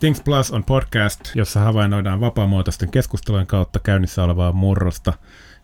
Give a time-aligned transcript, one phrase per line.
[0.00, 5.12] Things Plus on podcast, jossa havainnoidaan vapaamuotoisten keskustelujen kautta käynnissä olevaa murrosta.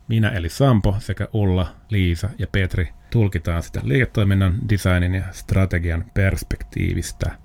[0.08, 7.38] Minä eli Sampo sekä Ulla, Liisa ja Petri tulkitaan sitä liiketoiminnan, designin ja strategian perspektiivistä.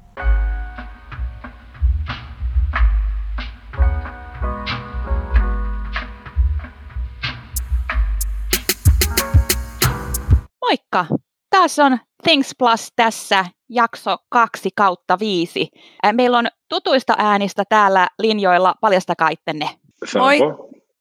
[10.62, 11.06] Moikka!
[11.50, 15.70] Taas on Things Plus tässä jakso 2 kautta 5.
[16.12, 18.76] Meillä on tutuista äänistä täällä linjoilla.
[18.82, 19.70] Paljastakaa ittenne.
[20.18, 20.40] Moi,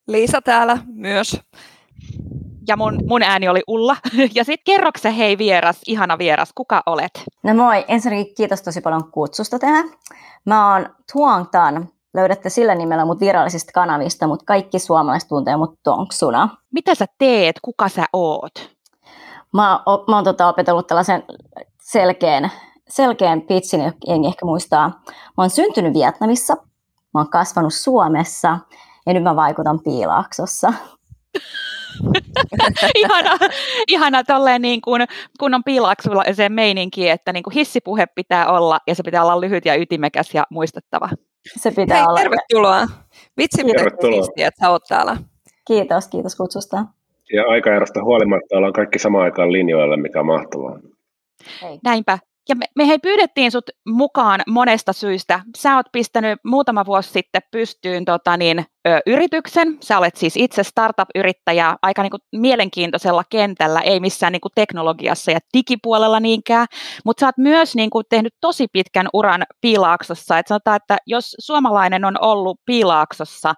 [0.09, 1.41] Liisa täällä myös.
[2.69, 3.97] Ja mun, mun ääni oli Ulla.
[4.35, 7.25] Ja sitten kerrokse hei vieras, ihana vieras, kuka olet?
[7.43, 9.91] No moi, ensinnäkin kiitos tosi paljon kutsusta tähän.
[10.45, 15.79] Mä oon Tuang Tan, löydätte sillä nimellä mut virallisista kanavista, mutta kaikki suomalaiset tuntee mut
[15.83, 16.49] Tonksuna.
[16.75, 18.71] Mitä sä teet, kuka sä oot?
[19.53, 21.23] Mä, oon, mä oon tota opetellut tällaisen
[21.83, 22.51] selkeän,
[22.91, 25.03] selkeän pitsin, jengi ehkä muistaa.
[25.09, 26.55] Mä oon syntynyt Vietnamissa,
[27.15, 28.59] mä oon kasvanut Suomessa
[29.07, 30.73] ja nyt mä vaikutan Piilaaksossa.
[32.95, 33.37] ihana,
[33.89, 35.03] ihana tolleen niin kuin,
[35.41, 39.41] kun on piilaaksulla se meininki, että niin kuin hissipuhe pitää olla ja se pitää olla
[39.41, 41.09] lyhyt ja ytimekäs ja muistettava.
[41.57, 42.21] Se pitää Hei, olla.
[42.21, 42.87] tervetuloa.
[43.37, 45.17] Vitsi, miten siistiä, että sä oot täällä.
[45.67, 46.85] Kiitos, kiitos kutsusta.
[47.33, 50.79] Ja aikaerosta huolimatta ollaan kaikki samaan aikaan linjoilla, mikä on mahtavaa.
[51.63, 51.79] Hei.
[51.85, 52.19] Näinpä.
[52.51, 55.41] Ja me, me hei pyydettiin sut mukaan monesta syystä.
[55.57, 59.79] Sä oot pistänyt muutama vuosi sitten pystyyn tota niin, ö, yrityksen.
[59.81, 65.39] Sä olet siis itse startup-yrittäjä aika niin mielenkiintoisella kentällä, ei missään niin kuin, teknologiassa ja
[65.55, 66.67] digipuolella niinkään,
[67.05, 70.39] mutta sä oot myös niin kuin, tehnyt tosi pitkän uran Piilaaksossa.
[70.39, 73.55] Et sanotaan, että jos suomalainen on ollut Piilaaksossa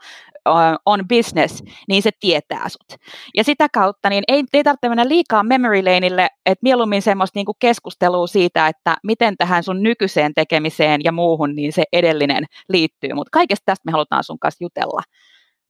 [0.86, 3.00] on business, niin se tietää sut.
[3.36, 7.56] Ja sitä kautta niin ei, ei tarvitse mennä liikaa memory laneille, että mieluummin semmoista niinku
[7.58, 13.10] keskustelua siitä, että miten tähän sun nykyiseen tekemiseen ja muuhun niin se edellinen liittyy.
[13.14, 15.02] Mutta kaikesta tästä me halutaan sun kanssa jutella.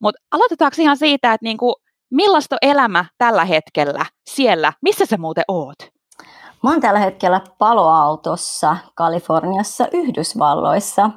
[0.01, 1.75] Mutta aloitetaanko ihan siitä, että niinku,
[2.11, 4.73] millaista on elämä tällä hetkellä siellä?
[4.83, 5.92] Missä sä muuten oot?
[6.63, 11.11] Mä oon tällä hetkellä paloautossa Kaliforniassa, Yhdysvalloissa.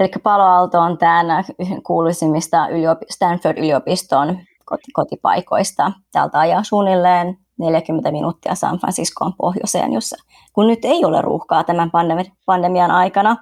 [0.00, 1.44] Eli paloauto on tämän
[1.86, 5.92] kuuluisimmista yliopi- Stanford-yliopiston koti- kotipaikoista.
[6.12, 10.16] Täältä ajaa suunnilleen 40 minuuttia San Franciscoon pohjoiseen, jossa,
[10.52, 13.36] kun nyt ei ole ruuhkaa tämän pandemi- pandemian aikana.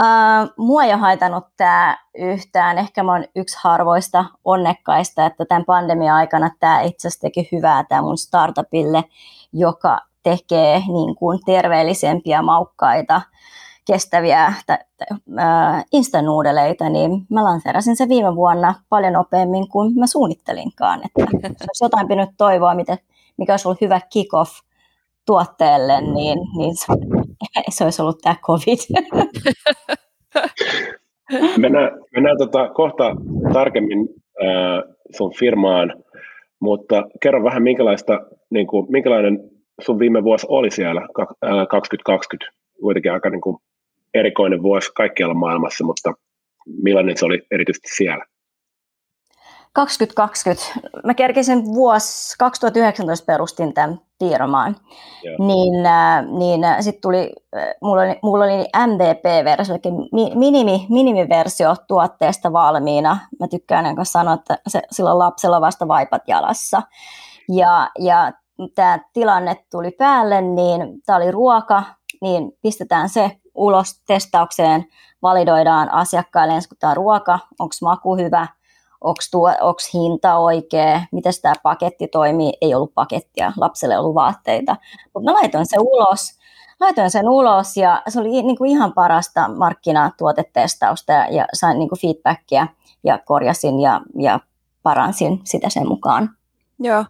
[0.00, 2.78] Uh, mua ei ole haitannut tämä yhtään.
[2.78, 7.84] Ehkä mä oon yksi harvoista onnekkaista, että tämän pandemian aikana tämä itse asiassa teki hyvää
[7.84, 9.04] tämä mun startupille,
[9.52, 13.20] joka tekee niin kuin terveellisempiä, maukkaita,
[13.86, 14.52] kestäviä
[15.92, 21.00] instanuudeleita, niin mä lanseerasin se viime vuonna paljon nopeammin kuin mä suunnittelinkaan.
[21.04, 22.98] Että jos jotain pitänyt toivoa, miten,
[23.36, 24.50] mikä olisi ollut hyvä kick-off
[25.26, 26.86] tuotteelle, niin, niin se,
[27.76, 28.78] se olisi ollut tämä COVID.
[31.56, 33.16] Mennään, mennään tota kohta
[33.52, 34.08] tarkemmin
[34.44, 35.94] äh, sun firmaan,
[36.60, 38.20] mutta kerro vähän, minkälaista,
[38.50, 39.50] niin kuin, minkälainen
[39.80, 41.00] sun viime vuosi oli siellä,
[41.70, 43.56] 2020, kuitenkin aika niin kuin
[44.14, 46.12] erikoinen vuosi kaikkialla maailmassa, mutta
[46.82, 48.24] millainen se oli erityisesti siellä?
[49.72, 50.62] 2020.
[51.04, 54.76] Mä kerkesin vuosi 2019 perustin tämän firmaan.
[55.38, 55.72] Niin,
[56.38, 57.32] niin sitten tuli,
[57.82, 63.18] mulla oli, mulla oli MVP-versio, eli minimi, minimiversio tuotteesta valmiina.
[63.40, 66.82] Mä tykkään sanoa, että se, silloin lapsella vasta vaipat jalassa.
[67.48, 68.32] Ja, ja
[68.74, 71.82] tämä tilanne tuli päälle, niin tämä oli ruoka,
[72.20, 74.84] niin pistetään se ulos testaukseen,
[75.22, 78.46] validoidaan asiakkaille ensin, kun tämä ruoka, onko maku hyvä,
[79.00, 84.76] onko hinta oikea, miten tämä paketti toimii, ei ollut pakettia, lapselle ei ollut vaatteita.
[85.14, 86.38] Mutta mä laitoin sen ulos,
[86.80, 92.00] laitoin sen ulos ja se oli niin kuin ihan parasta markkinatuotetestausta ja sain niin kuin
[92.00, 92.66] feedbackia
[93.04, 94.40] ja korjasin ja, ja
[94.82, 96.39] paransin sitä sen mukaan.
[96.80, 97.04] Joo.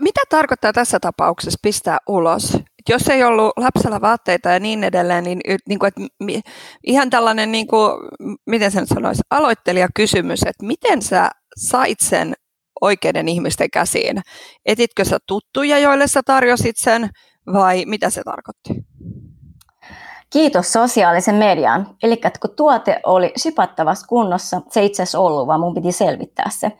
[0.00, 2.58] Mitä tarkoittaa tässä tapauksessa pistää ulos?
[2.88, 6.00] Jos ei ollut lapsella vaatteita ja niin edelleen, niin, niin kuin, että
[6.86, 7.92] ihan tällainen, niin kuin,
[8.46, 12.34] miten sen sanoisi, aloittelijakysymys, että miten sä sait sen
[12.80, 14.22] oikeiden ihmisten käsiin?
[14.66, 17.10] Etitkö sä tuttuja, joille sä tarjosit sen,
[17.52, 18.74] vai mitä se tarkoitti?
[20.30, 21.96] Kiitos sosiaalisen median.
[22.02, 26.72] Eli kun tuote oli sipattavassa kunnossa, se itse asiassa ollut, vaan mun piti selvittää se.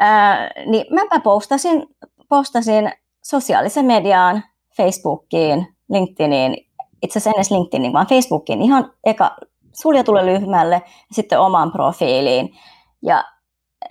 [0.00, 1.86] Ää, niin mäpä postasin,
[2.28, 2.92] postasin
[3.24, 4.42] sosiaalisen mediaan,
[4.76, 6.56] Facebookiin, LinkedIniin,
[7.02, 9.36] itse asiassa ennen LinkedIniin, vaan Facebookiin ihan eka
[9.72, 12.54] suljetulle lyhmälle ja sitten omaan profiiliin.
[13.02, 13.24] Ja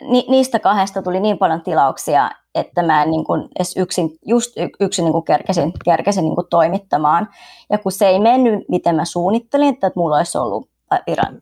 [0.02, 4.54] ni, niistä kahdesta tuli niin paljon tilauksia, että mä en niin kuin edes yksin, just
[4.80, 7.30] yksin niin kuin kerkesin, kerkesin niin kuin toimittamaan.
[7.70, 10.70] Ja kun se ei mennyt, miten mä suunnittelin, että mulla olisi ollut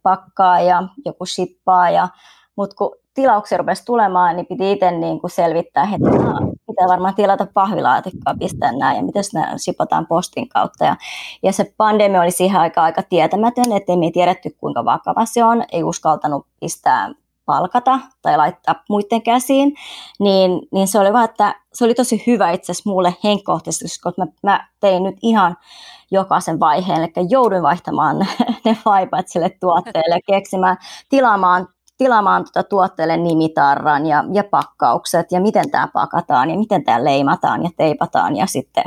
[0.03, 1.89] pakkaa ja joku shippaa.
[1.89, 2.07] Ja,
[2.55, 6.09] mutta kun tilauksia rupesi tulemaan, niin piti itse niin kuin selvittää, että
[6.67, 10.85] pitää varmaan tilata pahvilaatikkoa, pistää nämä ja miten nämä sipotaan postin kautta.
[10.85, 10.95] Ja,
[11.43, 15.63] ja se pandemia oli siihen aikaan aika tietämätön, että ei tiedetty kuinka vakava se on,
[15.71, 17.13] ei uskaltanut pistää
[17.45, 19.75] palkata tai laittaa muiden käsiin,
[20.19, 24.25] niin, niin se oli vaan, että se oli tosi hyvä itse asiassa mulle henkkohtaisesti, koska
[24.25, 25.57] mä, mä tein nyt ihan
[26.11, 28.17] jokaisen vaiheen, eli jouduin vaihtamaan
[28.65, 30.77] ne vaipat sille tuotteelle, keksimään,
[31.09, 37.03] tilaamaan tilaamaan tuota tuotteelle nimitarran ja, ja pakkaukset ja miten tämä pakataan ja miten tämä
[37.03, 38.35] leimataan ja teipataan.
[38.35, 38.83] Ja sitten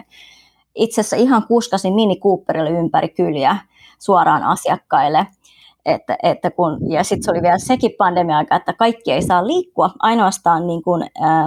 [0.74, 3.56] itse asiassa ihan kuskasin Mini Cooperille ympäri kyliä
[3.98, 5.26] suoraan asiakkaille–
[5.84, 9.90] että, että kun, ja sitten se oli vielä sekin pandemia-aika, että kaikki ei saa liikkua,
[9.98, 11.46] ainoastaan niin kuin, ää,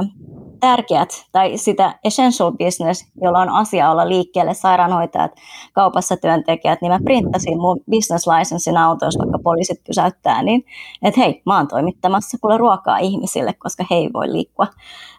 [0.63, 5.31] tärkeät tai sitä essential business, jolla on asia olla liikkeelle, sairaanhoitajat,
[5.73, 10.65] kaupassa työntekijät, niin mä printtasin mun business licensein autossa, vaikka poliisit pysäyttää, niin
[11.01, 14.67] että hei, mä oon toimittamassa kuule ruokaa ihmisille, koska he ei voi liikkua,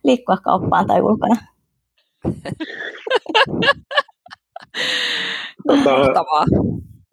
[0.04, 1.34] liikkua kauppaan tai ulkona.
[5.68, 6.24] tota,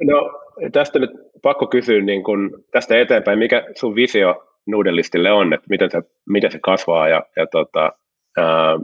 [0.04, 0.30] no,
[0.72, 1.12] tästä nyt
[1.42, 6.52] pakko kysyä niin kun tästä eteenpäin, mikä sun visio Nudelistille on, että miten se, miten
[6.52, 7.92] se kasvaa ja, ja tota,
[8.38, 8.80] ää,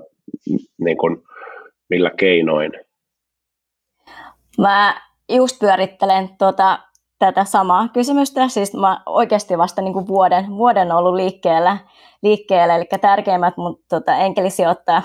[0.78, 1.24] niin kun,
[1.90, 2.72] millä keinoin?
[4.58, 6.80] Mä just pyörittelen tota,
[7.20, 8.48] tätä samaa kysymystä.
[8.48, 11.78] Siis mä oikeasti vasta niin kuin vuoden, vuoden ollut liikkeellä,
[12.24, 15.02] liikkeellä eli tärkeimmät mun tota, enkelisijoittaja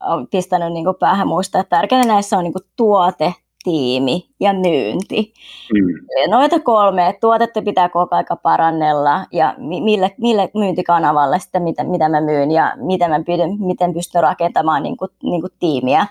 [0.00, 3.34] on pistänyt niin kuin päähän muistaa, että tärkeintä näissä on niin kuin tuote,
[3.64, 5.32] tiimi ja myynti.
[5.72, 6.30] Mm.
[6.30, 12.20] Noita kolme, tuotetta pitää koko aika parannella ja mille, mille myyntikanavalle sitten, mitä, mitä mä
[12.20, 16.06] myyn ja miten, mä pystyn, miten pystyn rakentamaan niin kuin, niin kuin tiimiä.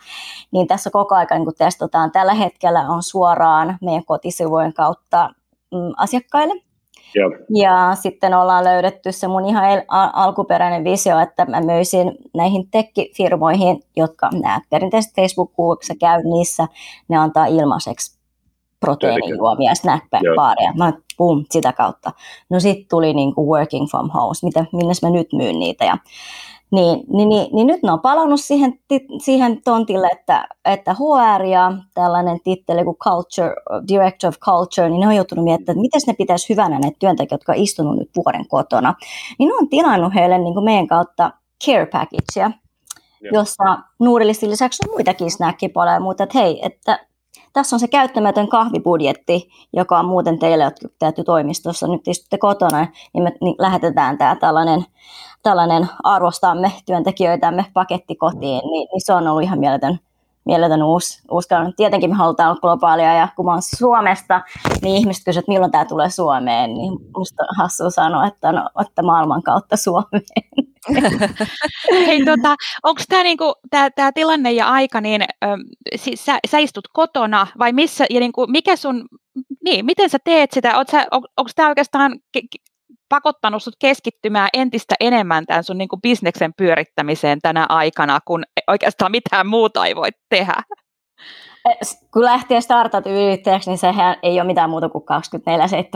[0.51, 2.11] Niin tässä koko aika niin kuin testataan.
[2.11, 5.29] Tällä hetkellä on suoraan meidän kotisivujen kautta
[5.71, 6.70] mm, asiakkaille
[7.15, 7.25] ja.
[7.49, 13.83] ja sitten ollaan löydetty se mun ihan el- alkuperäinen visio, että mä myisin näihin tekkifirmoihin,
[13.95, 15.51] jotka nämä perinteiset facebook
[15.87, 16.67] sä käy niissä,
[17.07, 18.21] ne antaa ilmaiseksi
[18.79, 20.73] proteiinijuomia, snackbaareja.
[20.77, 22.11] Mä boom, sitä kautta.
[22.49, 25.85] No sitten tuli niin kuin working from home, miten, minne mä nyt myyn niitä.
[25.85, 25.97] Ja
[26.71, 28.79] niin, niin, niin, niin nyt ne on palannut siihen,
[29.21, 33.53] siihen tontille, että, että HR ja tällainen titteli kuin Culture,
[33.87, 37.33] Director of Culture, niin ne on joutunut miettimään, että miten ne pitäisi hyvänä näitä työntekijöitä,
[37.33, 38.95] jotka on istunut nyt vuoden kotona.
[39.39, 41.31] Niin ne on tilannut heille niin kuin meidän kautta
[41.65, 42.51] care packagea,
[43.31, 46.99] jossa nuudellistin lisäksi on muitakin snackipoleja, mutta että hei, että
[47.53, 52.87] tässä on se käyttämätön kahvibudjetti, joka on muuten teille, jotka täytyy toimistossa, nyt istutte kotona,
[53.13, 54.85] niin me niin lähetetään tämä tällainen,
[55.43, 59.99] tällainen arvostamme työntekijöitämme paketti kotiin, niin, niin se on ollut ihan mieletön,
[60.45, 61.47] mieletön uusi, uusi
[61.77, 64.41] Tietenkin me halutaan olla globaalia ja kun mä oon Suomesta,
[64.81, 68.69] niin ihmiset kysyvät, että milloin tämä tulee Suomeen, niin musta on hassua sanoa, että, no,
[68.81, 70.23] että maailman kautta Suomeen.
[72.07, 75.47] Hei, tota, onko tämä niinku, tää, tää tilanne ja aika, niin ö,
[75.95, 79.05] siis sä, sä istut kotona vai missä, ja niinku, mikä sun,
[79.63, 80.77] niin, miten sä teet sitä?
[80.77, 82.70] on, onko tämä oikeastaan ke-
[83.11, 89.47] pakottanut sut keskittymään entistä enemmän tämän sun niinku bisneksen pyörittämiseen tänä aikana, kun oikeastaan mitään
[89.47, 90.63] muuta ei voi tehdä?
[92.13, 95.03] kun lähtee startat yrittäjäksi, niin sehän ei ole mitään muuta kuin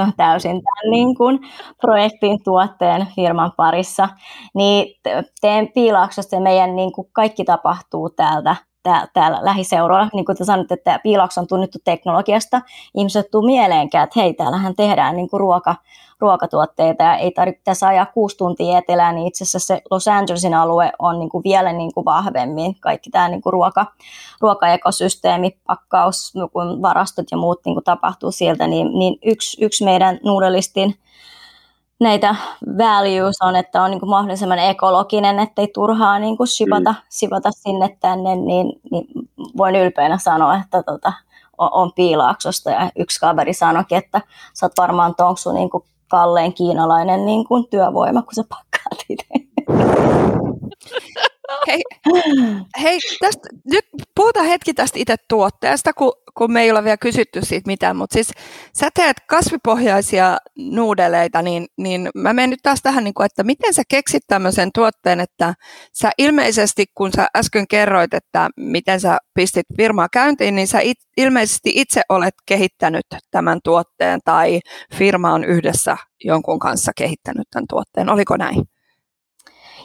[0.07, 1.39] 24-7 täysin tämän niin kuin
[1.81, 4.09] projektin, tuotteen, firman parissa.
[4.55, 4.95] Niin
[5.41, 10.09] teen piilauksesta ja meidän niin kuin kaikki tapahtuu täältä täällä, täällä lähiseuroilla.
[10.13, 12.61] Niin kuin te sanoitte, että Piilaks on tunnettu teknologiasta.
[12.97, 15.75] Ihmiset tuu mieleenkään, että hei, täällähän tehdään niin kuin ruoka,
[16.19, 20.53] ruokatuotteita ja ei tarvitse tässä ajaa kuusi tuntia etelään, niin itse asiassa se Los Angelesin
[20.53, 22.75] alue on niin kuin vielä niin kuin vahvemmin.
[22.79, 23.85] Kaikki tämä niin kuin ruoka,
[24.41, 26.33] ruokaekosysteemi, pakkaus,
[26.81, 30.95] varastot ja muut niin kuin tapahtuu sieltä, niin, niin yksi, yksi meidän nuudelistin
[31.99, 32.35] näitä
[32.77, 36.97] values on, että on niin kuin mahdollisimman ekologinen, ettei turhaa niin kuin shipata, mm.
[37.11, 39.05] shipata sinne tänne, niin, niin
[39.57, 41.13] voin ylpeänä sanoa, että tota,
[41.57, 42.71] on, on piilaaksosta.
[42.71, 44.21] Ja yksi kaveri sanoikin, että
[44.53, 49.27] sä oot varmaan Tonksu niin kuin kallein kiinalainen niin kuin työvoima, kun sä pakkaat itse.
[51.67, 51.81] Hei,
[52.81, 53.85] hei tästä, nyt
[54.15, 58.13] puhutaan hetki tästä itse tuotteesta, kun, kun me ei ole vielä kysytty siitä mitään, mutta
[58.13, 58.31] siis
[58.79, 63.73] sä teet kasvipohjaisia nuudeleita, niin, niin mä menen nyt taas tähän, niin kuin, että miten
[63.73, 65.53] sä keksit tämmöisen tuotteen, että
[65.93, 70.97] sä ilmeisesti, kun sä äsken kerroit, että miten sä pistit firmaa käyntiin, niin sä it,
[71.17, 74.59] ilmeisesti itse olet kehittänyt tämän tuotteen tai
[74.95, 78.74] firma on yhdessä jonkun kanssa kehittänyt tämän tuotteen, oliko näin?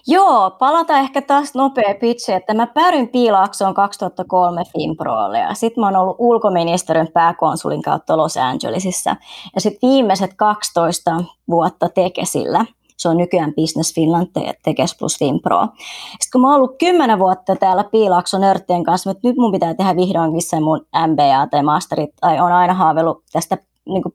[0.07, 5.87] Joo, palataan ehkä taas nopea pitchi, että mä päädyin Piilaaksoon 2003 Finprolle ja sitten mä
[5.87, 9.16] oon ollut ulkoministeriön pääkonsulin kautta Los Angelesissa
[9.54, 12.64] ja sitten viimeiset 12 vuotta Tekesillä.
[12.97, 15.66] Se on nykyään Business Finland, Tekes plus Finpro.
[16.11, 19.75] Sitten kun mä oon ollut kymmenen vuotta täällä Piilaakson nörttien kanssa, että nyt mun pitää
[19.75, 24.14] tehdä vihdoin missä mun MBA tai masterit, tai on aina haaveillut tästä niin kuin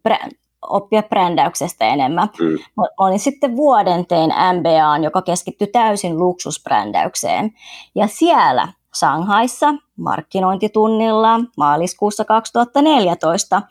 [0.70, 2.30] oppia brändäyksestä enemmän.
[2.40, 2.58] Mm.
[2.78, 7.52] Mä olin sitten vuoden tein MBA, joka keskittyi täysin luksusbrändäykseen.
[7.96, 13.62] Ja siellä Shanghaissa markkinointitunnilla maaliskuussa 2014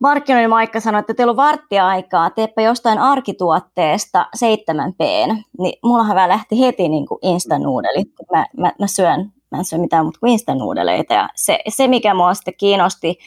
[0.00, 6.28] markkinoinnin Maikka sanoi, että teillä on varttia aikaa, teepä jostain arkituotteesta 7p, niin mullahan vähän
[6.28, 8.04] lähti heti niin kuin instanuudeli.
[8.32, 12.14] Mä, mä, mä, syön, mä en syö mitään muuta kuin instanuudeleita ja se, se mikä
[12.14, 13.18] mua sitten kiinnosti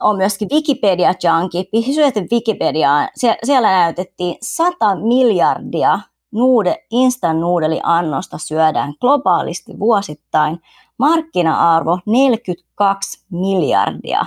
[0.00, 1.92] on myöskin Wikipedia Junkie.
[1.94, 3.08] Syötin Wikipediaan.
[3.16, 6.00] Sie- siellä näytettiin 100 miljardia
[6.32, 10.60] nuude, instant nuudeliannosta syödään globaalisti vuosittain.
[10.98, 14.26] Markkina-arvo 42 miljardia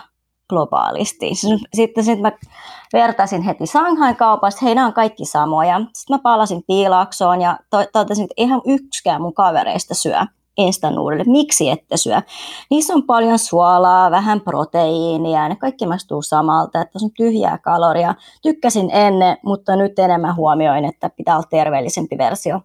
[0.49, 1.31] globaalisti.
[1.73, 2.31] Sitten sit mä
[2.93, 5.79] vertasin heti Shanghain kaupasta, heidän on kaikki samoja.
[5.79, 7.57] Sitten mä palasin Piilaaksoon ja
[7.93, 10.19] totesin, että ihan yksikään mun kavereista syö
[10.57, 11.23] instanuudelle.
[11.27, 12.21] Miksi ette syö?
[12.69, 18.15] Niissä on paljon suolaa, vähän proteiinia, ne kaikki maistuu samalta, että se on tyhjää kaloria.
[18.41, 22.61] Tykkäsin ennen, mutta nyt enemmän huomioin, että pitää olla terveellisempi versio.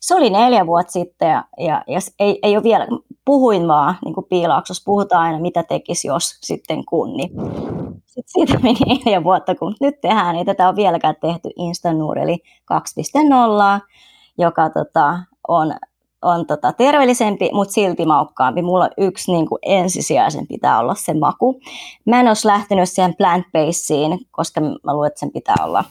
[0.00, 2.86] Se oli neljä vuotta sitten ja, ja, ja ei, ei ole vielä,
[3.24, 4.26] puhuin vaan, niin kuin
[4.84, 7.16] puhutaan aina, mitä tekisi jos sitten kun.
[7.16, 7.30] Niin.
[8.06, 12.38] Sitten siitä meni neljä vuotta, kun nyt tehdään, niin tätä on vieläkään tehty Instanuudeli
[12.72, 13.88] 2.0,
[14.38, 15.74] joka tota, on
[16.22, 18.62] on tota terveellisempi, mutta silti maukkaampi.
[18.62, 21.60] Mulla on yksi niin kuin ensisijaisen pitää olla se maku.
[22.06, 23.46] Mä en olisi lähtenyt siihen plant
[24.30, 25.84] koska mä luulen, että sen pitää olla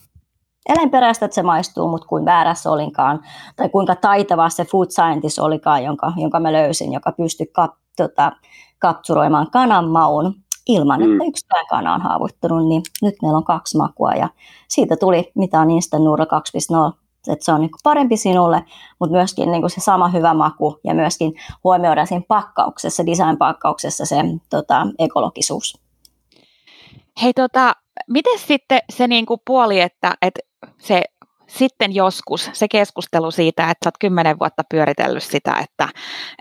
[0.69, 3.19] eläinperäistä, että se maistuu, mutta kuin väärässä olinkaan,
[3.55, 8.31] tai kuinka taitava se food scientist olikaan, jonka, jonka mä löysin, joka pystyi kap, tota,
[8.79, 10.33] kapturoimaan kanan maun
[10.67, 11.29] ilman, että mm.
[11.29, 14.29] yksikään kana on haavoittunut, niin nyt meillä on kaksi makua ja
[14.67, 18.63] siitä tuli, mitä on Instant Noodle 2.0 että se on niin parempi sinulle,
[18.99, 24.15] mutta myöskin niin se sama hyvä maku ja myöskin huomioidaan siinä pakkauksessa, design-pakkauksessa se
[24.49, 25.79] tota, ekologisuus.
[27.21, 27.73] Hei, tota,
[28.07, 30.39] miten sitten se niin kuin puoli, että, että
[30.77, 31.03] se
[31.47, 35.89] sitten joskus se keskustelu siitä, että sä oot kymmenen vuotta pyöritellyt sitä, että,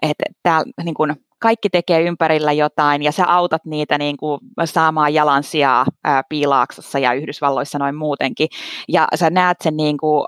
[0.02, 5.14] että täällä niin kuin kaikki tekee ympärillä jotain ja sä autat niitä niin kuin saamaan
[5.14, 5.86] jalansijaa
[6.28, 8.48] Piilaaksossa ja Yhdysvalloissa noin muutenkin.
[8.88, 10.26] Ja sä näet sen niin kuin,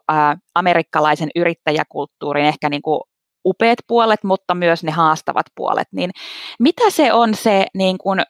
[0.55, 3.01] amerikkalaisen yrittäjäkulttuurin ehkä niin kuin
[3.45, 5.89] upeat puolet, mutta myös ne haastavat puolet.
[5.93, 6.11] Niin
[6.59, 8.23] mitä se on se niin kuin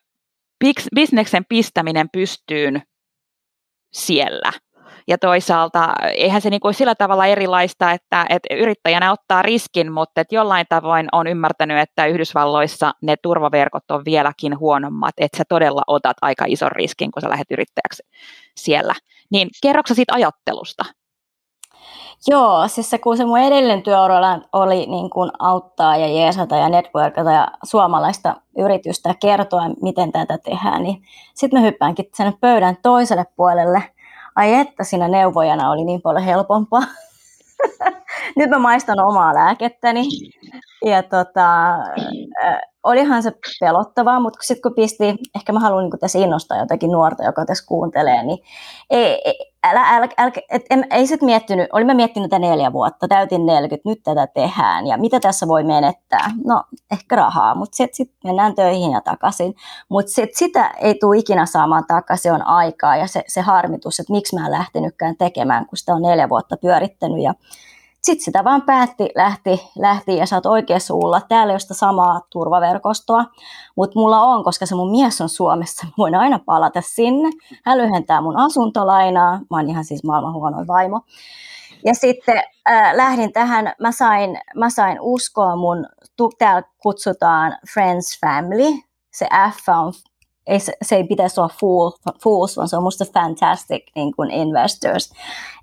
[0.95, 2.83] bisneksen pistäminen pystyyn
[3.93, 4.53] siellä?
[5.09, 10.21] Ja toisaalta eihän se niin kuin sillä tavalla erilaista, että, että yrittäjänä ottaa riskin, mutta
[10.21, 15.83] että jollain tavoin on ymmärtänyt, että Yhdysvalloissa ne turvaverkot on vieläkin huonommat, että sä todella
[15.87, 18.03] otat aika ison riskin, kun sä lähdet yrittäjäksi
[18.57, 18.95] siellä.
[19.31, 20.85] Niin kerroksä siitä ajattelusta?
[22.27, 26.69] Joo, siis se, kun se mun edellinen työura oli niin kuin auttaa ja jeesata ja
[26.69, 31.03] networkata ja suomalaista yritystä kertoa, miten tätä tehdään, niin
[31.35, 33.83] sitten mä hyppäänkin sen pöydän toiselle puolelle–
[34.39, 36.83] ai että siinä neuvojana oli niin paljon helpompaa.
[38.37, 40.03] Nyt mä maistan omaa lääkettäni.
[40.85, 41.77] Ja tota,
[42.83, 47.25] olihan se pelottavaa, mutta sitten kun pisti, ehkä mä haluan niin tässä innostaa jotakin nuorta,
[47.25, 48.39] joka tässä kuuntelee, niin
[48.91, 49.23] ei,
[49.65, 53.47] älä, älä, älä, et, en, ei sit miettinyt, olin mä miettinyt tätä neljä vuotta, täytin
[53.47, 56.31] 40, nyt tätä tehdään ja mitä tässä voi menettää?
[56.45, 56.63] No
[56.93, 59.55] ehkä rahaa, mutta sitten sit mennään töihin ja takaisin,
[59.89, 64.13] mutta sit, sitä ei tule ikinä saamaan takaisin, on aikaa ja se, se harmitus, että
[64.13, 67.35] miksi mä en lähtenytkään tekemään, kun sitä on neljä vuotta pyörittänyt ja
[68.09, 71.21] sitten sitä vaan päätti, lähti, lähti ja sä oot oikeassa ulla.
[71.21, 73.25] Täällä ei ole sitä samaa turvaverkostoa,
[73.77, 75.87] mutta mulla on, koska se mun mies on Suomessa.
[75.99, 77.31] Voin aina palata sinne.
[77.65, 79.39] Hän lyhentää mun asuntolainaa.
[79.39, 81.01] Mä oon ihan siis maailman huonoin vaimo.
[81.85, 85.87] Ja sitten äh, lähdin tähän, mä sain, mä sain uskoa mun,
[86.39, 88.79] täällä kutsutaan Friends Family,
[89.13, 89.93] se F on
[90.49, 91.91] ei, se, se ei pitäisi olla fool,
[92.23, 95.13] fools, vaan se on musta fantastic niin kuin investors.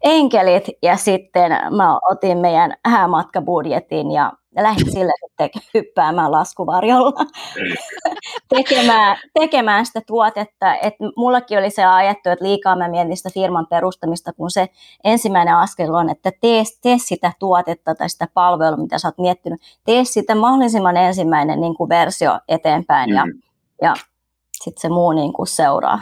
[0.03, 4.31] Enkelit ja sitten mä otin meidän häämatkabudjetin ja
[4.63, 7.25] lähdin sille sitten hyppäämään laskuvarjolla
[8.55, 10.75] tekemään, tekemään sitä tuotetta.
[10.75, 14.67] Et mullakin oli se ajattelu, että liikaa mä mietin sitä firman perustamista, kun se
[15.03, 19.61] ensimmäinen askel on, että tee, tee sitä tuotetta tai sitä palvelua, mitä sä oot miettinyt.
[19.83, 23.15] Tee sitä mahdollisimman ensimmäinen niin kuin versio eteenpäin mm.
[23.15, 23.23] ja,
[23.81, 23.93] ja
[24.63, 25.99] sitten se muu niin kuin seuraa.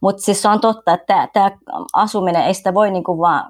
[0.00, 1.50] Mutta siis se on totta, että tämä
[1.92, 3.44] asuminen, ei sitä voi niin kuin vaan,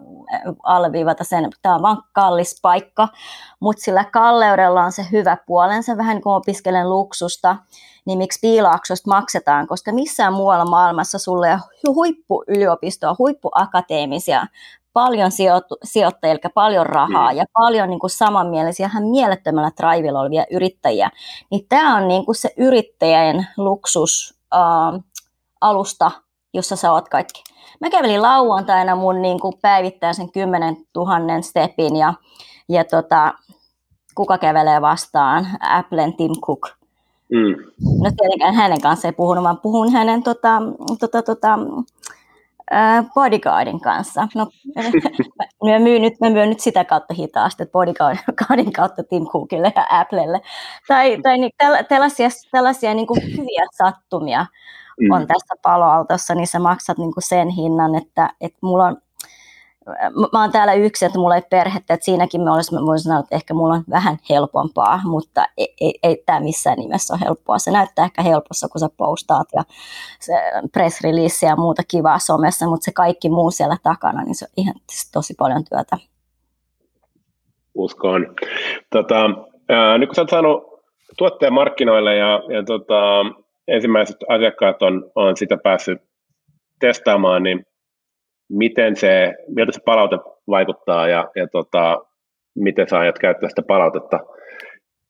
[0.63, 3.09] alleviivata sen, tämä on vaan kallis paikka,
[3.61, 7.57] mutta sillä kalleudella on se hyvä puolensa, vähän niin kuin opiskelen luksusta,
[8.05, 14.47] niin miksi piilaaksosta maksetaan, koska missään muualla maailmassa sulle on huippuyliopistoa, huippuakateemisia,
[14.93, 15.31] paljon
[15.85, 17.37] sijoittajia, eli paljon rahaa mm.
[17.37, 21.11] ja paljon niin kuin samanmielisiä, ihan mielettömällä traivilla olevia yrittäjiä,
[21.51, 25.01] niin tämä on niin kuin se yrittäjän luksus äh,
[25.61, 26.11] alusta,
[26.55, 27.43] jossa sä oot kaikki.
[27.81, 32.15] Mä kävelin lauantaina mun niin kuin päivittäisen 10 000 stepin ja,
[32.69, 33.35] ja tota,
[34.15, 35.47] kuka kävelee vastaan?
[35.61, 36.69] Applen Tim Cook.
[37.31, 37.57] Mm.
[38.03, 40.63] No tietenkään hänen kanssa ei puhunut, vaan puhun hänen tota,
[41.01, 41.59] tota, tota,
[43.15, 44.29] bodyguardin kanssa.
[44.35, 44.47] No,
[45.65, 49.87] mä, myyn nyt, mä myyn nyt sitä kautta hitaasti, että bodyguardin kautta Tim Cookille ja
[49.91, 50.41] Applelle.
[50.89, 51.53] Tai, tai niin,
[51.89, 54.47] tällaisia, tällaisia niin kuin hyviä sattumia
[55.01, 55.11] mm.
[55.11, 58.97] on tässä paloaltossa, niin sä maksat niin kuin sen hinnan, että, että mulla on
[60.33, 63.21] mä oon täällä yksi, että mulla ei perhettä, että siinäkin me olisi, mä voisin sanoa,
[63.21, 67.59] että ehkä mulla on vähän helpompaa, mutta ei, ei, ei tämä missään nimessä ole helppoa.
[67.59, 69.63] Se näyttää ehkä helpossa, kun sä postaat ja
[70.21, 70.33] se
[70.73, 74.53] press release ja muuta kivaa somessa, mutta se kaikki muu siellä takana, niin se on
[74.57, 74.75] ihan
[75.13, 75.99] tosi paljon työtä.
[77.75, 78.35] Uskon.
[78.91, 79.31] Tota,
[79.69, 80.63] ää, nyt kun sä oot saanut
[81.19, 83.25] tuotteen markkinoille ja, ja tota,
[83.69, 86.03] ensimmäiset asiakkaat on, on sitä päässyt
[86.81, 87.67] testaamaan, niin
[88.53, 90.19] miten se, miltä se palaute
[90.49, 91.99] vaikuttaa ja, ja tota,
[92.55, 94.21] miten sä aiot käyttää sitä palautetta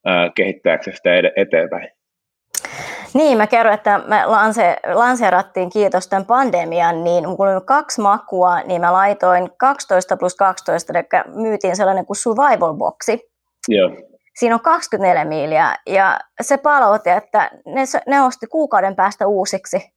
[0.04, 1.88] ää, kehittääksesi sitä eteenpäin?
[3.14, 8.61] Niin, mä kerron, että me lanse, lanseerattiin kiitos tämän pandemian, niin kun oli kaksi makua,
[8.61, 13.20] niin mä laitoin 12 plus 12, eli myytiin sellainen kuin survival boxi.
[13.68, 13.90] Joo.
[14.38, 19.92] Siinä on 24 miiliä ja se palaute, että ne, ne osti kuukauden päästä uusiksi.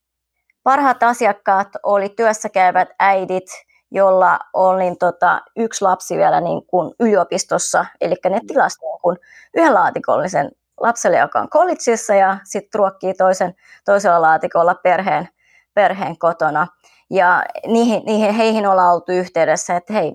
[0.66, 3.46] Parhaat asiakkaat oli työssä käyvät äidit,
[3.92, 9.18] jolla oli niin tota, yksi lapsi vielä niin kuin yliopistossa, eli ne tilasi niin kuin
[9.54, 13.56] yhden laatikollisen lapselle, joka on collegeissa ja sitten ruokkii toisen,
[13.86, 15.30] toisella laatikolla perheen,
[15.74, 16.68] perheen kotona.
[17.10, 20.14] Ja niihin, niihin, heihin ollaan oltu yhteydessä, että hei,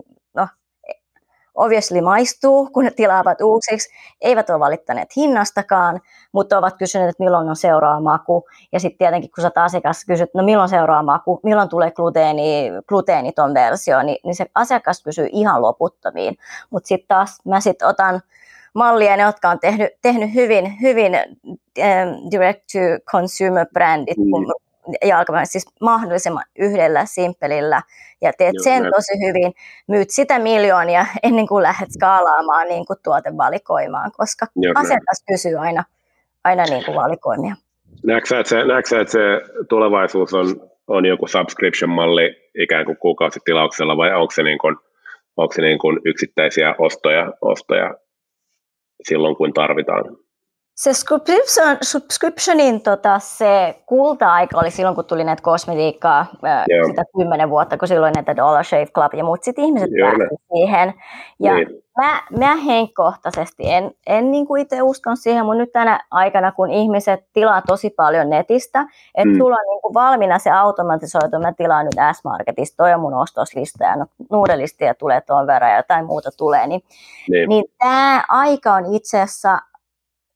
[1.61, 6.01] obviously maistuu, kun ne tilaavat uusiksi, eivät ole valittaneet hinnastakaan,
[6.33, 8.45] mutta ovat kysyneet, että milloin on seuraava maku.
[8.73, 13.55] Ja sitten tietenkin, kun sä asiakas kysyt, no milloin seuraava maku, milloin tulee gluteeni, gluteeniton
[13.55, 16.37] versio, niin, niin se asiakas kysyy ihan loputtomiin.
[16.71, 18.21] Mutta sitten taas mä sitten otan
[18.75, 21.13] mallia, ne, jotka on tehnyt, tehnyt hyvin, hyvin
[21.45, 24.31] um, direct-to-consumer-brändit, mm.
[24.31, 24.55] kun
[25.05, 27.83] jalkapäin, siis mahdollisimman yhdellä simppelillä
[28.23, 29.53] ja teet Joo, sen tosi hyvin,
[29.89, 35.85] myyt sitä miljoonia ennen kuin lähdet skaalaamaan niin kuin tuotevalikoimaan, koska Joo, asiakas kysyy aina,
[36.45, 37.55] aina niin kuin valikoimia.
[38.05, 39.21] Näetkö että se, näetkö, että se
[39.69, 40.47] tulevaisuus on,
[40.87, 44.77] on joku subscription-malli ikään kuin kuukausitilauksella vai onko se, niin kuin,
[45.37, 47.95] onko se niin kuin yksittäisiä ostoja, ostoja
[49.09, 50.05] silloin, kun tarvitaan?
[50.81, 56.27] Se subscription, subscriptionin tota, se kulta-aika oli silloin, kun tuli näitä kosmetiikkaa,
[56.69, 56.87] Joo.
[56.87, 60.95] sitä kymmenen vuotta, kun silloin näitä Dollar Shave Club ja muut, sitten ihmiset pääsivät siihen.
[61.41, 61.69] Ja niin.
[61.99, 66.71] mä, mä henkkohtaisesti en, en niin kuin itse uskon siihen, mutta nyt tänä aikana, kun
[66.71, 68.81] ihmiset tilaa tosi paljon netistä,
[69.15, 69.39] että mm.
[69.39, 73.85] sulla on niin kuin valmiina se automatisoitu, mä tilaan nyt S-Marketista, toi on mun ostoslista
[73.85, 76.83] ja no, nuudelistia tulee tuon verran ja jotain muuta tulee, niin,
[77.31, 77.49] niin.
[77.49, 79.59] niin tämä aika on itse asiassa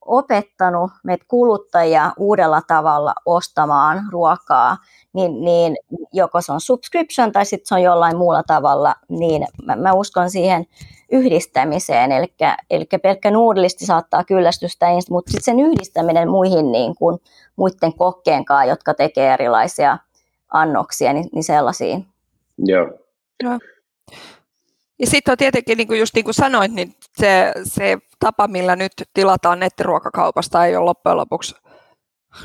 [0.07, 4.77] opettanut meitä kuluttajia uudella tavalla ostamaan ruokaa,
[5.13, 5.77] niin, niin
[6.13, 10.31] joko se on subscription tai sitten se on jollain muulla tavalla, niin mä, mä uskon
[10.31, 10.67] siihen
[11.13, 12.35] yhdistämiseen, eli,
[12.71, 17.19] eli pelkkä nuudelisti saattaa kyllästystä, mutta sitten sen yhdistäminen muihin niin kuin,
[17.57, 19.99] muiden kokkeen kanssa, jotka tekee erilaisia
[20.53, 22.07] annoksia, niin, niin sellaisiin.
[22.59, 22.91] Joo.
[23.43, 23.59] Joo.
[24.99, 28.77] Ja sitten on tietenkin, niin kuin just niin kuin sanoit, niin se, se tapa, millä
[28.77, 31.55] nyt tilataan nettiruokakaupasta, ei ole loppujen lopuksi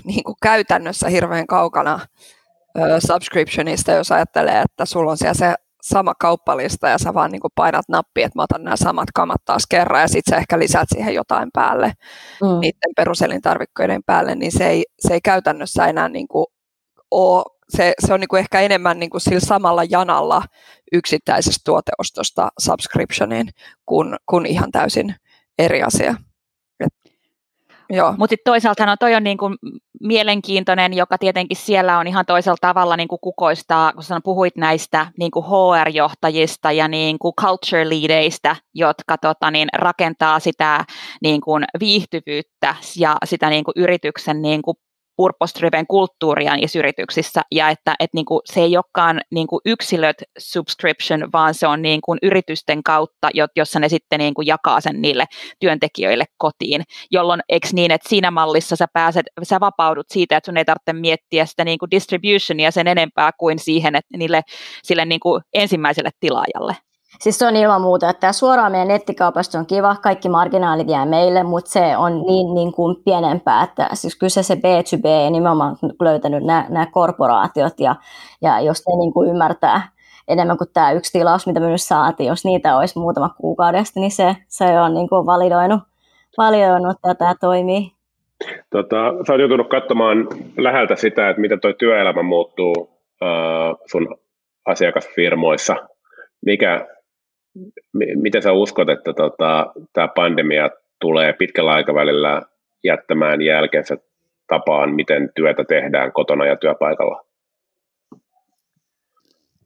[0.04, 2.00] niin kuin käytännössä hirveän kaukana
[2.78, 7.42] ö, subscriptionista, jos ajattelee, että sulla on siellä se sama kauppalista ja sä vaan niin
[7.42, 10.60] kuin painat nappia, että mä otan nämä samat kamat taas kerran ja sitten sä ehkä
[10.60, 11.94] lisäät siihen jotain päälle,
[12.42, 12.60] mm.
[12.60, 16.46] niiden peruselintarvikkeiden päälle, niin se ei, se ei käytännössä enää niin kuin
[17.12, 20.42] ole se, se on niin kuin ehkä enemmän niin kuin sillä samalla janalla
[20.92, 23.50] yksittäisestä tuoteostosta subscriptioniin
[23.86, 25.16] kuin, kuin ihan täysin
[25.60, 26.16] eri asia.
[28.18, 29.46] Mutta toisaalta no toi on niinku
[30.02, 35.42] mielenkiintoinen, joka tietenkin siellä on ihan toisella tavalla niinku kukoistaa, kun sä puhuit näistä niinku
[35.42, 40.86] HR-johtajista ja niinku culture leadeistä, jotka tota, niin, rakentaa sitä
[41.22, 44.76] niinku viihtyvyyttä ja sitä niinku yrityksen niinku
[45.20, 50.18] purpose-driven kulttuuria niissä yrityksissä ja että, että niin kuin se ei olekaan niin kuin yksilöt
[50.38, 55.02] subscription, vaan se on niin kuin yritysten kautta, jossa ne sitten niin kuin jakaa sen
[55.02, 55.26] niille
[55.60, 60.58] työntekijöille kotiin, jolloin eikö niin, että siinä mallissa sä pääset, sä vapaudut siitä, että sun
[60.58, 64.42] ei tarvitse miettiä sitä niin kuin distributionia sen enempää kuin siihen, että niille,
[64.84, 66.76] sille niin kuin ensimmäiselle tilaajalle.
[67.22, 71.06] Siis se on ilman muuta, että tämä suoraan meidän nettikaupasta on kiva, kaikki marginaalit jää
[71.06, 76.44] meille, mutta se on niin, niin kuin pienempää, että siis kyllä se B2B nimenomaan löytänyt
[76.44, 77.96] nämä, nämä korporaatiot ja,
[78.42, 79.82] ja jos ne niin kuin ymmärtää
[80.28, 84.12] enemmän kuin tämä yksi tilaus, mitä me nyt saatiin, jos niitä olisi muutama kuukaudesta, niin
[84.12, 85.80] se, se on niin kuin validoinut,
[86.38, 87.92] validoinut tämä toimii.
[88.70, 88.96] Tota,
[89.28, 90.28] sä oot joutunut katsomaan
[90.58, 92.90] läheltä sitä, että miten tuo työelämä muuttuu
[93.24, 94.16] äh, sun
[94.66, 95.76] asiakasfirmoissa.
[96.46, 96.88] Mikä,
[98.16, 100.70] miten sä uskot, että tota, tämä pandemia
[101.00, 102.42] tulee pitkällä aikavälillä
[102.84, 103.98] jättämään jälkensä
[104.48, 107.26] tapaan, miten työtä tehdään kotona ja työpaikalla?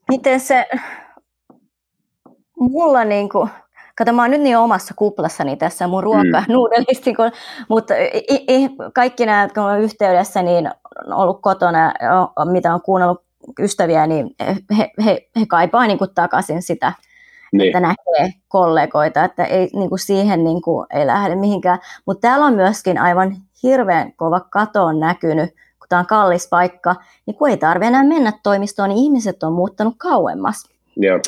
[0.10, 0.66] Miten se,
[2.60, 3.50] mulla niin kuin,
[3.96, 6.54] kato mä oon nyt niin omassa kuplassani tässä mun ruoka mm.
[6.54, 7.32] nuudelisti, kun,
[7.70, 7.94] mutta
[8.30, 10.68] i, i, kaikki nämä, kun on yhteydessä, niin
[11.08, 11.94] on ollut kotona,
[12.52, 13.24] mitä on kuunnellut
[13.60, 14.36] ystäviä, niin
[14.78, 16.94] he, he, he kaipaa niin kuin takaisin sitä
[17.54, 17.68] niin.
[17.68, 21.80] että näkee kollegoita, että ei, niin kuin siihen niin kuin, ei lähde mihinkään.
[22.06, 26.96] Mutta täällä on myöskin aivan hirveän kova kato on näkynyt, kun tämä on kallis paikka,
[27.26, 30.64] niin kun ei tarvitse enää mennä toimistoon, niin ihmiset on muuttanut kauemmas.
[30.96, 31.20] Joo.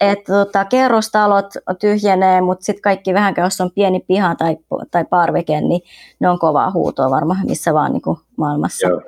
[0.00, 1.46] Et, tota, kerrostalot
[1.80, 4.56] tyhjenee, mutta sitten kaikki vähän, jos on pieni piha tai,
[4.90, 5.80] tai parveke, niin
[6.20, 8.88] ne on kovaa huutoa varmaan missä vaan niin kuin maailmassa.
[8.88, 9.00] Joo.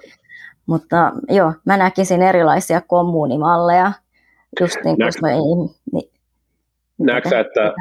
[0.67, 3.93] Mutta joo, mä näkisin erilaisia kommuunimalleja,
[4.61, 6.11] just niin kuin, niin,
[6.99, 7.73] Näetkö että,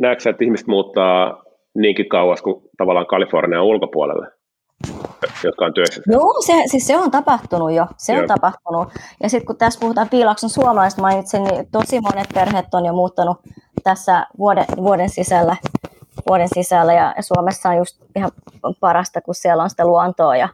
[0.00, 1.42] näetkö että ihmiset muuttaa
[1.74, 4.26] niinkin kauas kuin tavallaan Kalifornian ulkopuolelle,
[5.44, 6.02] jotka on työssä?
[6.06, 7.86] Joo, se, siis se on tapahtunut jo.
[7.96, 8.22] Se Joo.
[8.22, 8.88] on tapahtunut.
[9.22, 13.36] Ja sitten kun tässä puhutaan Piilakson suomalaisista mainitsin, niin tosi monet perheet on jo muuttanut
[13.84, 15.56] tässä vuoden, vuoden sisällä
[16.28, 18.30] vuoden sisällä ja Suomessa on just ihan
[18.80, 20.48] parasta, kun siellä on sitä luontoa ja,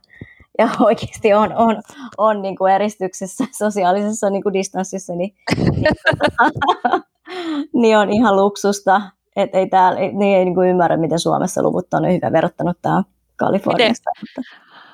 [0.59, 1.83] ja oikeasti on, on,
[2.19, 5.35] on niin kuin eristyksessä sosiaalisessa niin kuin distanssissa, niin,
[5.71, 5.85] niin
[7.81, 9.01] niin on ihan luksusta.
[9.37, 13.05] että ei täällä, niin ei niin kuin ymmärrä, miten Suomessa luvut on hyvä verrattanut tähän
[13.37, 14.11] Kaliforniasta.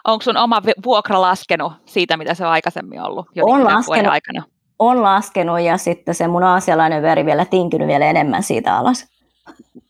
[0.04, 4.42] Onko sun oma vuokra laskenut siitä, mitä se on aikaisemmin ollut on laskenut, aikana?
[4.78, 9.06] On laskenut ja sitten se mun aasialainen veri vielä tinkynyt vielä enemmän siitä alas.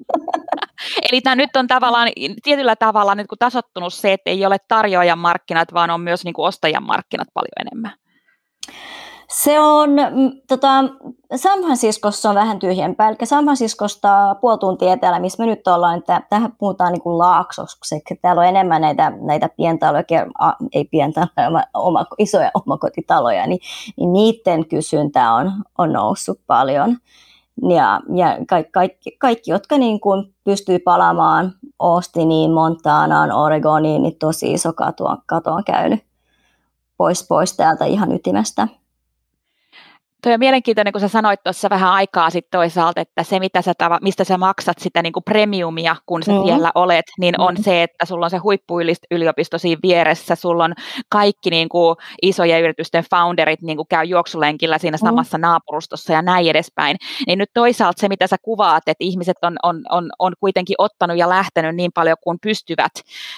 [1.12, 2.08] Eli tämä nyt on tavallaan
[2.42, 6.34] tietyllä tavalla nyt kun tasottunut se, että ei ole tarjoajan markkinat, vaan on myös niin
[6.34, 7.92] kuin ostajan markkinat paljon enemmän.
[9.32, 10.84] Se on, mm, tota,
[11.36, 15.98] San Franciscossa on vähän tyhjempää, eli San Franciscosta puoli tuntia etelä, missä me nyt ollaan,
[15.98, 20.04] että tähän puhutaan niin kuin laaksoksi, täällä on enemmän näitä, näitä pientaloja,
[20.72, 23.60] ei pientaloja, oma, isoja omakotitaloja, niin,
[23.96, 26.96] niin niiden kysyntä on, on noussut paljon.
[27.68, 34.52] Ja, ja kaikki, kaikki, kaikki, jotka niin kuin pystyy palaamaan Austiniin, Montanaan, Oregoniin, niin tosi
[34.52, 36.00] iso kato, kato on käynyt
[36.96, 38.68] pois, pois täältä ihan ytimestä.
[40.22, 43.72] Tuo on mielenkiintoinen, kun sä sanoit tuossa vähän aikaa sitten toisaalta, että se, mitä sä,
[44.02, 46.42] mistä sä maksat sitä niin kuin premiumia, kun sä mm.
[46.44, 47.62] siellä olet, niin on mm.
[47.62, 50.74] se, että sulla on se huippuyliopisto siinä vieressä, sulla on
[51.08, 55.06] kaikki niin kuin isojen yritysten founderit niin kuin käy juoksulenkillä siinä mm.
[55.06, 56.96] samassa naapurustossa ja näin edespäin.
[57.26, 61.16] Niin nyt toisaalta se, mitä sä kuvaat, että ihmiset on, on, on, on kuitenkin ottanut
[61.16, 62.92] ja lähtenyt niin paljon kuin pystyvät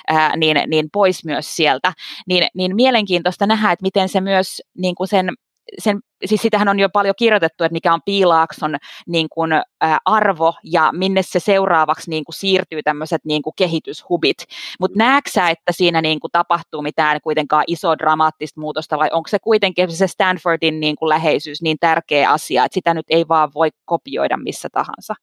[0.08, 1.92] ää, niin, niin pois myös sieltä,
[2.28, 5.30] niin, niin mielenkiintoista nähdä, että miten se myös niin kuin sen
[5.78, 9.62] sen, siis sitähän on jo paljon kirjoitettu, että mikä on piilaakson niin kuin, ä,
[10.04, 14.36] arvo ja minne se seuraavaksi niin kuin, siirtyy tämmöiset niin kuin, kehityshubit.
[14.80, 19.38] Mutta näetkö että siinä niin kuin, tapahtuu mitään kuitenkaan iso dramaattista muutosta vai onko se
[19.38, 23.68] kuitenkin se Stanfordin niin kuin, läheisyys niin tärkeä asia, että sitä nyt ei vaan voi
[23.84, 25.14] kopioida missä tahansa?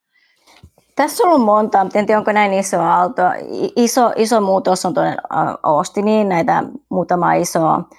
[0.95, 3.21] Tässä on ollut monta, mutta en tiedä onko näin iso aalto.
[3.75, 5.17] Iso, iso muutos on tuonne
[5.63, 7.89] Austiniin, näitä muutama isoa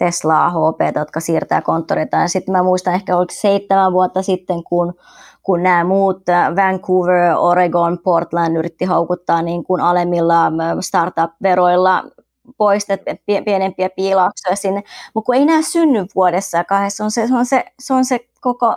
[0.00, 2.16] Teslaa, HP, jotka siirtää konttoreita.
[2.16, 4.94] Ja sitten mä muistan ehkä oliko seitsemän vuotta sitten, kun,
[5.42, 12.04] kun nämä muut äh, Vancouver, Oregon, Portland yritti haukuttaa niin kuin alemmilla äh, startup-veroilla
[12.56, 13.00] poistet
[13.44, 14.82] pienempiä piilauksia sinne,
[15.14, 18.04] mutta kun ei nämä synny vuodessa ja kahdessa, on se, se, on se, se, on
[18.04, 18.76] se koko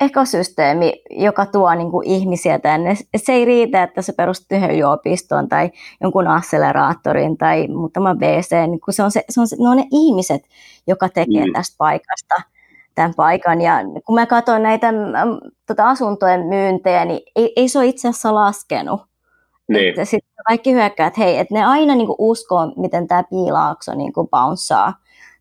[0.00, 2.94] ekosysteemi, joka tuo niin kuin ihmisiä tänne.
[3.16, 8.80] Se ei riitä, että se perustuu yhden yliopistoon tai jonkun acceleraattorin tai muutama BC, niin
[8.90, 10.42] se on se, se on se, ne on ne ihmiset,
[10.86, 11.52] joka tekee mm.
[11.52, 12.34] tästä paikasta
[12.94, 13.60] tämän paikan.
[13.60, 14.92] Ja kun mä katson näitä
[15.66, 19.02] tota asuntojen myyntejä, niin ei, ei se ole itse asiassa laskenut.
[19.68, 19.88] Niin.
[19.88, 23.94] Että sitten kaikki hyökkää, että hei, että ne aina niin kuin uskoo, miten tämä piilaakso
[23.94, 24.92] niin kuin bouncea.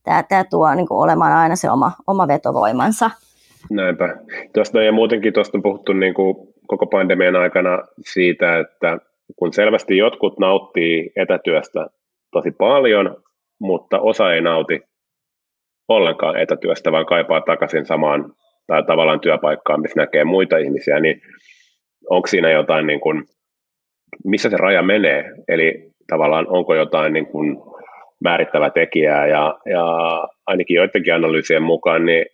[0.04, 3.12] Tämä, tämä tuo niin kuin olemaan aina se oma, oma vetovoimansa.
[3.72, 4.18] Näinpä.
[4.54, 6.36] Tuosta ja muutenkin tuosta on puhuttu niin kuin
[6.68, 8.98] koko pandemian aikana siitä, että
[9.36, 11.88] kun selvästi jotkut nauttii etätyöstä
[12.32, 13.18] tosi paljon,
[13.60, 14.82] mutta osa ei nauti
[15.88, 18.34] ollenkaan etätyöstä, vaan kaipaa takaisin samaan
[18.68, 21.22] tai tavallaan työpaikkaan, missä näkee muita ihmisiä, niin
[22.10, 23.24] onko siinä jotain, niin kuin,
[24.26, 27.58] missä se raja menee, eli tavallaan onko jotain niin kuin
[28.24, 29.84] määrittävä tekijää, ja, ja
[30.48, 32.26] ainakin joidenkin analyysien mukaan niin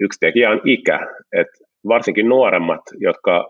[0.00, 3.48] yksi tekijä on ikä, että varsinkin nuoremmat, jotka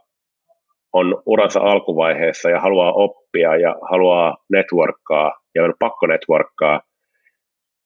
[0.92, 6.80] on uransa alkuvaiheessa ja haluaa oppia ja haluaa networkkaa ja on pakko networkkaa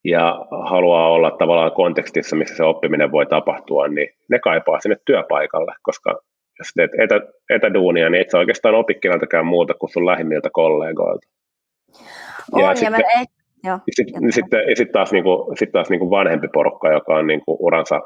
[0.05, 5.73] ja haluaa olla tavallaan kontekstissa, missä se oppiminen voi tapahtua, niin ne kaipaa sinne työpaikalle,
[5.83, 6.19] koska
[6.59, 11.27] jos teet etä, etäduunia, niin et sä oikeastaan opi keneltäkään muuta kuin sun lähimmiltä kollegoilta.
[12.51, 13.25] On, ja, ja sitten, ei,
[13.63, 17.27] joo, sitten, sitten, sitten taas, niin kuin, sitten taas niin kuin vanhempi porukka, joka on
[17.27, 18.01] niin kuin uransa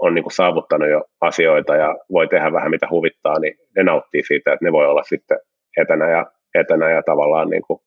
[0.00, 4.22] on niin kuin saavuttanut jo asioita ja voi tehdä vähän mitä huvittaa, niin ne nauttii
[4.22, 5.38] siitä, että ne voi olla sitten
[5.76, 7.80] etänä ja, etänä ja tavallaan niin kuin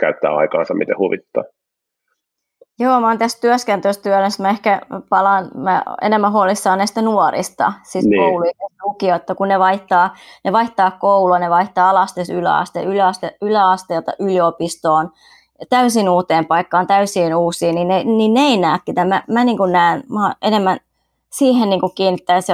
[0.00, 1.44] käyttää aikaansa miten huvittaa.
[2.80, 4.42] Joo, mä oon tässä työskentelyssä työnnössä.
[4.42, 8.22] Mä ehkä palaan mä enemmän huolissaan näistä nuorista, siis niin.
[8.22, 15.10] kouluista, lukioita, kun ne vaihtaa, ne vaihtaa koulua, ne vaihtaa alasteesta yläaste, yläaste, yläasteelta yliopistoon,
[15.70, 18.78] täysin uuteen paikkaan, täysin uusiin, niin ne, niin ne ei näe.
[19.04, 20.78] Mä, mä niin näen, mä enemmän
[21.32, 22.52] siihen niin kiinnittäisi,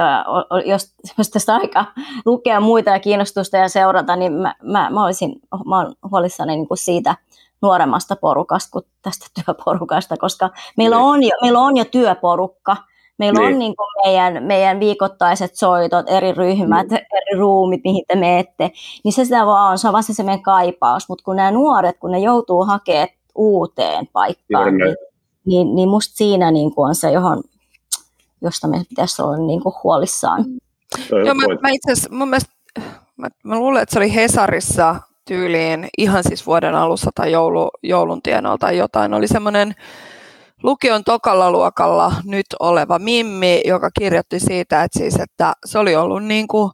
[0.65, 1.85] jos, jos tästä aika
[2.25, 5.35] lukea muita ja kiinnostusta ja seurata, niin mä, mä, mä olisin
[5.65, 7.15] mä olen huolissani niin kuin siitä
[7.61, 11.05] nuoremmasta porukasta kuin tästä työporukasta, koska meillä niin.
[11.05, 12.77] on jo, meillä on jo työporukka,
[13.17, 13.53] meillä niin.
[13.53, 17.01] on niin kuin meidän, meidän viikoittaiset soitot, eri ryhmät, niin.
[17.13, 18.71] eri ruumit, mihin te menette,
[19.03, 21.97] niin se sitä vaan on, se on vasta se meidän kaipaus, mutta kun nämä nuoret,
[21.99, 24.95] kun ne joutuu hakemaan uuteen paikkaan, niin,
[25.45, 27.43] niin, niin musta siinä niin kuin on se, johon
[28.41, 30.45] josta meidän pitäisi olla niin kuin huolissaan.
[31.25, 32.53] Joo, mä, mä itse asiassa, mun mielestä,
[33.17, 34.95] mä, mä luulen, että se oli Hesarissa
[35.27, 39.75] tyyliin ihan siis vuoden alussa tai joulu, joulun tienoilla tai jotain, oli semmoinen
[40.63, 46.23] lukion tokalla luokalla nyt oleva Mimmi, joka kirjoitti siitä, että, siis, että se oli ollut
[46.23, 46.71] niin kuin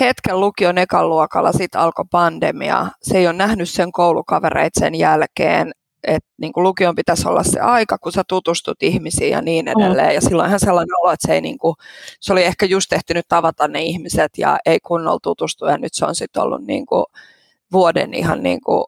[0.00, 2.86] hetken lukion ekan luokalla, sitten alkoi pandemia.
[3.02, 5.72] Se ei ole nähnyt sen koulukavereit sen jälkeen
[6.04, 10.08] että niin kuin lukion pitäisi olla se aika, kun sä tutustut ihmisiin ja niin edelleen.
[10.08, 10.14] Mm.
[10.14, 11.74] Ja silloinhan sellainen olo, että se, ei niin kuin,
[12.20, 15.70] se oli ehkä just ehtinyt tavata ne ihmiset ja ei kunnolla tutustua.
[15.70, 17.04] Ja nyt se on sitten ollut niin kuin
[17.72, 18.84] vuoden ihan niin kuin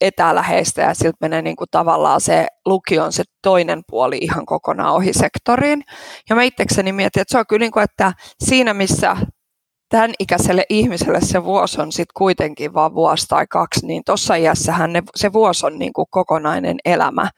[0.00, 5.12] etäläheistä ja siltä menee niin kuin tavallaan se lukion se toinen puoli ihan kokonaan ohi
[5.12, 5.84] sektoriin.
[6.28, 8.12] Ja mä itsekseni mietin, että se on kyllä niin kuin, että
[8.44, 9.16] siinä missä
[9.90, 14.92] tämän ikäiselle ihmiselle se vuosi on sitten kuitenkin vain vuosi tai kaksi, niin tuossa iässähän
[14.92, 17.30] ne, se vuosi on niin kuin kokonainen elämä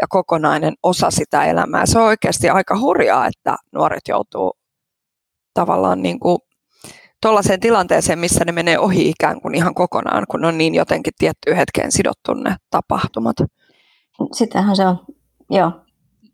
[0.00, 1.86] ja kokonainen osa sitä elämää.
[1.86, 4.52] Se on oikeasti aika hurjaa, että nuoret joutuu
[5.54, 6.38] tavallaan niin kuin
[7.22, 11.56] tuollaiseen tilanteeseen, missä ne menee ohi ikään kuin ihan kokonaan, kun on niin jotenkin tiettyyn
[11.56, 13.36] hetkeen sidottu ne tapahtumat.
[14.32, 14.98] Sitähän se on,
[15.50, 15.87] joo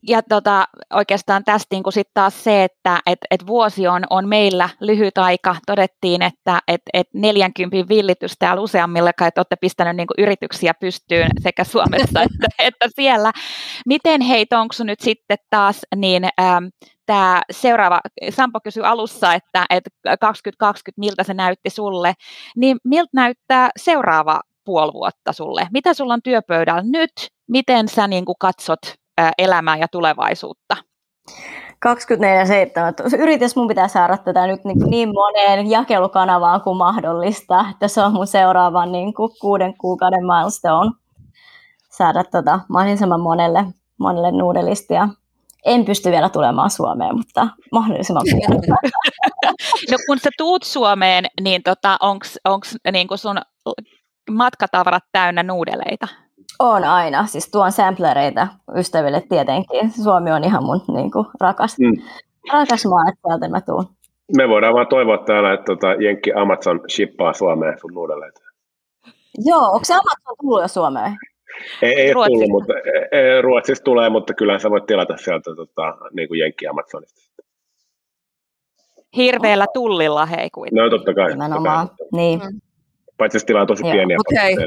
[0.08, 4.68] ja tota, oikeastaan tästä niin sit taas se, että et, et vuosi on, on meillä
[4.80, 5.56] lyhyt aika.
[5.66, 11.64] Todettiin, että et, et 40 villitys täällä useammille, että olette pistänyt niin yrityksiä pystyyn sekä
[11.64, 13.32] Suomessa että, että siellä.
[13.86, 16.64] Miten heitä onko nyt sitten taas niin ähm,
[17.06, 19.90] tämä seuraava, Sampo kysyi alussa, että, että
[20.20, 22.14] 2020, miltä se näytti sulle,
[22.56, 25.68] niin miltä näyttää seuraava puoli vuotta sulle?
[25.72, 27.12] Mitä sulla on työpöydällä nyt?
[27.48, 29.03] Miten sä niin katsot
[29.38, 30.76] elämää ja tulevaisuutta?
[31.86, 33.18] 24-7.
[33.18, 38.12] Yritys mun pitää saada tätä nyt niin, niin moneen jakelukanavaan kuin mahdollista, että se on
[38.12, 40.90] mun seuraava niin kuin kuuden kuukauden milestone
[41.90, 43.64] saada tota mahdollisimman monelle,
[43.98, 45.08] monelle nuudelistia.
[45.64, 48.62] En pysty vielä tulemaan Suomeen, mutta mahdollisimman pian.
[49.90, 51.96] No kun sä tuut Suomeen, niin tota,
[52.44, 53.38] onko niin sun
[54.30, 56.08] matkatavarat täynnä nuudeleita?
[56.58, 59.90] On aina, siis tuon samplereita ystäville tietenkin.
[60.04, 62.02] Suomi on ihan mun niin kuin, rakas, mm.
[62.52, 63.84] rakas maa, että sieltä mä tuun.
[64.36, 68.40] Me voidaan vaan toivoa täällä, että tota, Jenkki Amazon shippaa Suomeen sun nuudeleita.
[69.44, 71.16] Joo, onko se Amazon tullut jo Suomeen?
[71.82, 72.72] Ei, ei tullut, mutta
[73.12, 77.20] ei, Ruotsista tulee, mutta kyllä sä voit tilata sieltä tota, niin kuin Jenkki Amazonista.
[79.16, 80.82] Hirveällä tullilla hei kuitenkin.
[80.82, 81.30] No totta kai.
[81.30, 82.08] Nimenomaan, totta kai.
[82.12, 82.40] niin.
[83.18, 83.92] Paitsi jos tila on tosi Joo.
[83.92, 84.16] pieniä.
[84.20, 84.66] Okay.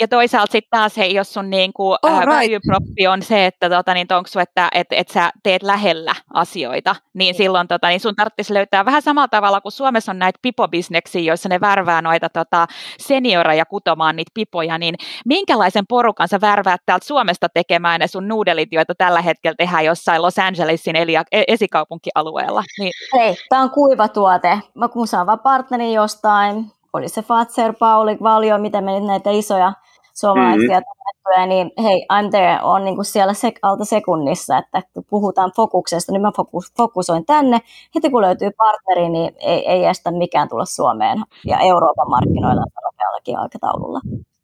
[0.00, 2.36] Ja toisaalta sitten taas, hei, jos sun niin kuin, All ää, right.
[2.36, 6.96] value proppi on se, että tota, niin onko että et, et sä teet lähellä asioita,
[7.14, 11.22] niin silloin tota, niin sun tarvitsisi löytää vähän samalla tavalla kuin Suomessa on näitä pipobisneksiä,
[11.22, 12.66] joissa ne värvää noita tota,
[12.98, 18.68] senioreja kutomaan niitä pipoja, niin minkälaisen porukan sä värväät täältä Suomesta tekemään ne sun nuudelit,
[18.72, 22.64] joita tällä hetkellä tehdään jossain Los Angelesin eli e- esikaupunkialueella?
[22.78, 24.58] Niin, Hei, tämä on kuiva tuote.
[24.74, 29.30] Mä kun saan vaan partnerin jostain, oli se Fatser, Pauli, Valio, miten me nyt näitä
[29.30, 29.72] isoja
[30.14, 31.48] suomalaisia mm-hmm.
[31.48, 36.12] niin hei, I'm there on niin kuin siellä sek- alta sekunnissa, että kun puhutaan fokuksesta,
[36.12, 37.58] niin mä fokus, fokusoin tänne.
[37.94, 43.38] Heti kun löytyy partneri, niin ei, ei estä mikään tulla Suomeen ja Euroopan markkinoilla nopeallakin
[43.38, 44.00] aikataululla.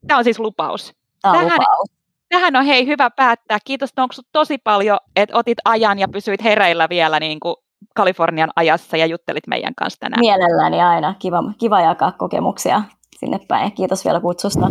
[0.06, 0.94] tämä on siis lupaus.
[1.22, 1.96] Tämä on Tähän- lupaus.
[2.28, 3.58] Tähän on hei hyvä päättää.
[3.64, 7.56] Kiitos Tonksut tosi paljon, että otit ajan ja pysyit hereillä vielä niin kuin
[7.94, 10.20] Kalifornian ajassa ja juttelit meidän kanssa tänään.
[10.20, 11.14] Mielelläni aina.
[11.18, 12.82] Kiva, kiva jakaa kokemuksia
[13.18, 13.72] sinne päin.
[13.72, 14.70] Kiitos vielä kutsusta.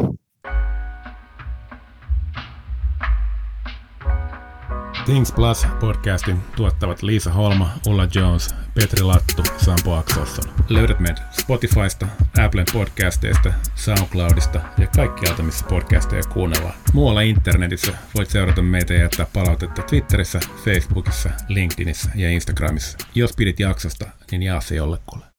[5.06, 10.54] Things Plus podcastin tuottavat Liisa Holma, Ulla Jones, Petri Lattu, Sampo Akselsson.
[10.70, 12.08] Löydät meidät Spotifysta,
[12.46, 16.74] Applen podcasteista, Soundcloudista ja kaikkialta, missä podcasteja kuunnellaan.
[16.94, 22.98] Muualla internetissä voit seurata meitä ja jättää palautetta Twitterissä, Facebookissa, LinkedInissä ja Instagramissa.
[23.16, 25.35] Jos pidit jaksosta, niin jaa se jollekulle.